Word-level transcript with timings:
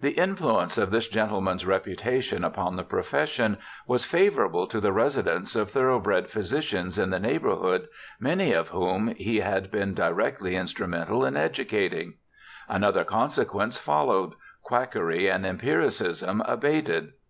'The 0.00 0.12
influence 0.12 0.78
of 0.78 0.90
this 0.90 1.08
gentleman's 1.10 1.66
reputation 1.66 2.42
upon 2.42 2.76
the 2.76 2.82
profession 2.82 3.58
was 3.86 4.02
favourable 4.02 4.66
to 4.66 4.80
the 4.80 4.94
residence 4.94 5.54
of 5.54 5.70
thoroughbred 5.70 6.30
physicians 6.30 6.98
in 6.98 7.10
the 7.10 7.18
neighbourhood, 7.20 7.86
many 8.18 8.54
of 8.54 8.68
whom 8.68 9.08
he 9.16 9.40
had 9.40 9.70
been 9.70 9.92
directly 9.92 10.56
instrumental 10.56 11.22
in 11.22 11.36
educating; 11.36 12.14
another 12.66 13.04
consequence 13.04 13.76
followed: 13.76 14.32
(quackery 14.62 15.28
and 15.30 15.44
empiricism 15.44 16.40
abated. 16.46 17.12